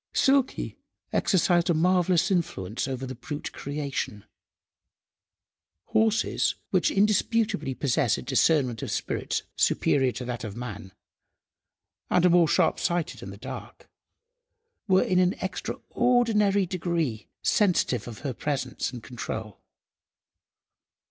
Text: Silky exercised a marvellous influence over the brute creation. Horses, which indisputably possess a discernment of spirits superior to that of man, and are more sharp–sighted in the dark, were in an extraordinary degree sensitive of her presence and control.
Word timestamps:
Silky 0.13 0.79
exercised 1.13 1.69
a 1.69 1.75
marvellous 1.75 2.31
influence 2.31 2.87
over 2.87 3.05
the 3.05 3.13
brute 3.13 3.51
creation. 3.51 4.25
Horses, 5.89 6.55
which 6.71 6.89
indisputably 6.89 7.75
possess 7.75 8.17
a 8.17 8.23
discernment 8.23 8.81
of 8.81 8.89
spirits 8.89 9.43
superior 9.55 10.11
to 10.13 10.25
that 10.25 10.43
of 10.43 10.55
man, 10.55 10.91
and 12.09 12.25
are 12.25 12.31
more 12.31 12.47
sharp–sighted 12.47 13.21
in 13.21 13.29
the 13.29 13.37
dark, 13.37 13.91
were 14.87 15.03
in 15.03 15.19
an 15.19 15.33
extraordinary 15.33 16.65
degree 16.65 17.27
sensitive 17.43 18.07
of 18.07 18.21
her 18.21 18.33
presence 18.33 18.91
and 18.91 19.03
control. 19.03 19.61